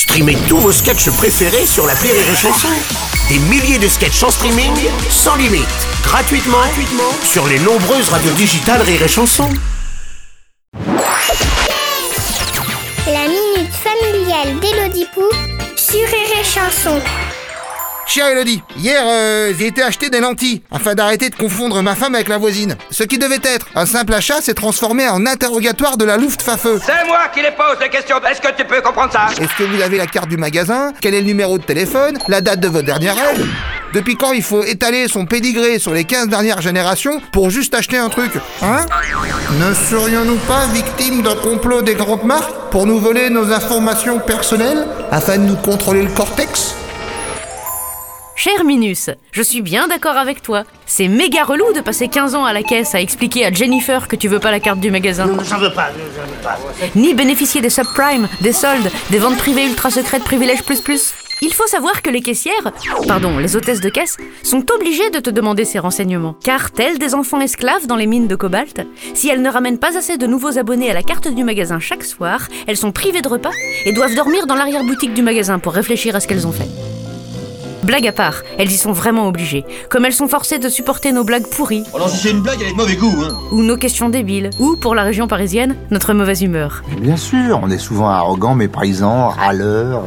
Streamez 0.00 0.38
tous 0.48 0.56
vos 0.56 0.72
sketchs 0.72 1.10
préférés 1.10 1.66
sur 1.66 1.86
la 1.86 1.92
Rire 1.92 2.14
et 2.14 2.34
Chanson. 2.34 2.68
Des 3.28 3.38
milliers 3.38 3.78
de 3.78 3.86
sketchs 3.86 4.22
en 4.22 4.30
streaming, 4.30 4.72
sans 5.10 5.36
limite, 5.36 5.68
gratuitement, 6.02 6.56
sur 7.22 7.46
les 7.46 7.58
nombreuses 7.58 8.08
radios 8.08 8.32
digitales 8.32 8.80
Rire 8.80 9.02
et 9.02 9.08
Chanson. 9.08 9.50
La 13.06 13.28
minute 13.28 13.74
familiale 13.74 14.58
d'Elodie 14.60 15.06
Pou 15.12 15.28
sur 15.76 16.00
Rire 16.08 16.44
Chanson. 16.44 16.98
Chère 18.10 18.26
Elodie, 18.26 18.60
hier 18.76 19.04
euh, 19.06 19.52
j'ai 19.56 19.68
été 19.68 19.84
acheter 19.84 20.10
des 20.10 20.18
lentilles 20.18 20.62
afin 20.72 20.96
d'arrêter 20.96 21.30
de 21.30 21.36
confondre 21.36 21.80
ma 21.80 21.94
femme 21.94 22.16
avec 22.16 22.26
la 22.26 22.38
voisine. 22.38 22.76
Ce 22.90 23.04
qui 23.04 23.18
devait 23.18 23.38
être 23.44 23.66
un 23.76 23.86
simple 23.86 24.12
achat 24.14 24.40
s'est 24.40 24.54
transformé 24.54 25.08
en 25.08 25.26
interrogatoire 25.26 25.96
de 25.96 26.04
la 26.04 26.16
Luftwaffe. 26.16 26.66
C'est 26.84 27.06
moi 27.06 27.28
qui 27.32 27.40
les 27.40 27.52
pose 27.52 27.76
les 27.80 27.88
questions. 27.88 28.16
Est-ce 28.28 28.40
que 28.40 28.52
tu 28.56 28.64
peux 28.64 28.80
comprendre 28.80 29.12
ça? 29.12 29.28
Est-ce 29.40 29.56
que 29.56 29.62
vous 29.62 29.80
avez 29.80 29.96
la 29.96 30.08
carte 30.08 30.28
du 30.28 30.36
magasin? 30.36 30.92
Quel 31.00 31.14
est 31.14 31.20
le 31.20 31.26
numéro 31.26 31.56
de 31.56 31.62
téléphone? 31.62 32.18
La 32.26 32.40
date 32.40 32.58
de 32.58 32.66
votre 32.66 32.84
dernière 32.84 33.14
aide? 33.16 33.46
Depuis 33.94 34.16
quand 34.16 34.32
il 34.32 34.42
faut 34.42 34.64
étaler 34.64 35.06
son 35.06 35.24
pédigré 35.24 35.78
sur 35.78 35.94
les 35.94 36.02
15 36.02 36.26
dernières 36.26 36.60
générations 36.60 37.22
pour 37.30 37.50
juste 37.50 37.76
acheter 37.76 37.96
un 37.98 38.08
truc? 38.08 38.32
Hein? 38.60 38.86
Ne 39.60 39.72
serions-nous 39.72 40.38
pas 40.48 40.66
victimes 40.72 41.22
d'un 41.22 41.36
complot 41.36 41.82
des 41.82 41.94
grandes 41.94 42.24
marques 42.24 42.70
pour 42.72 42.86
nous 42.86 42.98
voler 42.98 43.30
nos 43.30 43.52
informations 43.52 44.18
personnelles 44.18 44.84
afin 45.12 45.38
de 45.38 45.44
nous 45.44 45.56
contrôler 45.56 46.02
le 46.02 46.10
cortex? 46.10 46.74
Cher 48.42 48.64
Minus, 48.64 49.10
je 49.32 49.42
suis 49.42 49.60
bien 49.60 49.86
d'accord 49.86 50.16
avec 50.16 50.40
toi. 50.40 50.64
C'est 50.86 51.08
méga 51.08 51.44
relou 51.44 51.74
de 51.74 51.82
passer 51.82 52.08
15 52.08 52.34
ans 52.34 52.46
à 52.46 52.54
la 52.54 52.62
caisse 52.62 52.94
à 52.94 53.00
expliquer 53.02 53.44
à 53.44 53.52
Jennifer 53.52 54.08
que 54.08 54.16
tu 54.16 54.28
veux 54.28 54.38
pas 54.38 54.50
la 54.50 54.60
carte 54.60 54.80
du 54.80 54.90
magasin. 54.90 55.26
Non, 55.26 55.44
j'en 55.44 55.58
veux 55.58 55.74
pas, 55.74 55.90
j'en 55.90 56.26
veux 56.26 56.42
pas. 56.42 56.58
Ni 56.94 57.12
bénéficier 57.12 57.60
des 57.60 57.68
subprimes, 57.68 58.28
des 58.40 58.54
soldes, 58.54 58.90
des 59.10 59.18
ventes 59.18 59.36
privées 59.36 59.66
ultra 59.66 59.90
secrètes 59.90 60.24
privilèges 60.24 60.62
plus 60.62 60.80
plus. 60.80 61.12
Il 61.42 61.52
faut 61.52 61.66
savoir 61.66 62.00
que 62.00 62.08
les 62.08 62.22
caissières, 62.22 62.72
pardon, 63.06 63.36
les 63.36 63.56
hôtesses 63.56 63.82
de 63.82 63.90
caisse, 63.90 64.16
sont 64.42 64.64
obligées 64.74 65.10
de 65.10 65.18
te 65.18 65.28
demander 65.28 65.66
ces 65.66 65.78
renseignements. 65.78 66.34
Car, 66.42 66.70
telles 66.70 66.98
des 66.98 67.14
enfants 67.14 67.42
esclaves 67.42 67.86
dans 67.88 67.96
les 67.96 68.06
mines 68.06 68.26
de 68.26 68.36
cobalt, 68.36 68.86
si 69.12 69.28
elles 69.28 69.42
ne 69.42 69.50
ramènent 69.50 69.78
pas 69.78 69.98
assez 69.98 70.16
de 70.16 70.26
nouveaux 70.26 70.56
abonnés 70.56 70.90
à 70.90 70.94
la 70.94 71.02
carte 71.02 71.28
du 71.28 71.44
magasin 71.44 71.78
chaque 71.78 72.04
soir, 72.04 72.48
elles 72.66 72.78
sont 72.78 72.90
privées 72.90 73.20
de 73.20 73.28
repas 73.28 73.52
et 73.84 73.92
doivent 73.92 74.14
dormir 74.14 74.46
dans 74.46 74.54
l'arrière-boutique 74.54 75.12
du 75.12 75.20
magasin 75.20 75.58
pour 75.58 75.74
réfléchir 75.74 76.16
à 76.16 76.20
ce 76.20 76.26
qu'elles 76.26 76.46
ont 76.46 76.52
fait. 76.52 76.89
Blague 77.82 78.06
à 78.06 78.12
part, 78.12 78.42
elles 78.58 78.70
y 78.70 78.76
sont 78.76 78.92
vraiment 78.92 79.26
obligées. 79.26 79.64
Comme 79.88 80.04
elles 80.04 80.12
sont 80.12 80.28
forcées 80.28 80.58
de 80.58 80.68
supporter 80.68 81.12
nos 81.12 81.24
blagues 81.24 81.46
pourries, 81.46 81.84
Oh 81.94 81.98
non, 81.98 82.08
si 82.08 82.18
c'est 82.18 82.30
une 82.30 82.40
blague, 82.40 82.58
elle 82.60 82.68
est 82.68 82.72
de 82.72 82.76
mauvais 82.76 82.96
goût, 82.96 83.14
hein. 83.22 83.38
ou 83.52 83.62
nos 83.62 83.76
questions 83.76 84.08
débiles, 84.10 84.50
ou, 84.58 84.76
pour 84.76 84.94
la 84.94 85.02
région 85.02 85.26
parisienne, 85.26 85.76
notre 85.90 86.12
mauvaise 86.12 86.42
humeur. 86.42 86.82
Bien 87.00 87.16
sûr, 87.16 87.58
on 87.62 87.70
est 87.70 87.78
souvent 87.78 88.08
arrogant, 88.10 88.54
méprisant, 88.54 89.28
râleur. 89.30 90.02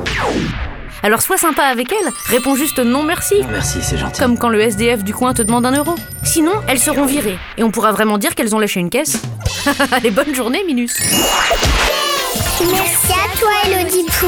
Alors 1.01 1.21
sois 1.21 1.38
sympa 1.38 1.63
avec 1.63 1.91
elles, 1.91 2.11
réponds 2.27 2.55
juste 2.55 2.79
non 2.79 3.03
merci. 3.03 3.35
Merci, 3.51 3.79
c'est 3.81 3.97
gentil. 3.97 4.21
Comme 4.21 4.38
quand 4.38 4.49
le 4.49 4.61
SDF 4.61 5.03
du 5.03 5.13
coin 5.13 5.33
te 5.33 5.41
demande 5.41 5.66
un 5.66 5.75
euro. 5.75 5.95
Sinon, 6.23 6.53
elles 6.67 6.79
seront 6.79 7.05
virées. 7.05 7.38
Et 7.57 7.63
on 7.63 7.71
pourra 7.71 7.91
vraiment 7.91 8.17
dire 8.17 8.35
qu'elles 8.35 8.55
ont 8.55 8.59
lâché 8.59 8.79
une 8.79 8.89
caisse. 8.89 9.21
Allez, 9.91 10.11
bonne 10.11 10.33
journée, 10.33 10.63
Minus. 10.66 10.95
Merci 12.71 13.11
à 13.11 13.38
toi 13.38 13.49
Elodie 13.66 14.05
Pou. 14.05 14.27